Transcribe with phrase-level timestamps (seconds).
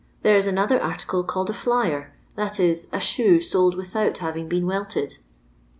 [0.23, 4.49] There is another article called a' flyer,' that is, a shoe soled with out having
[4.49, 4.97] been welled.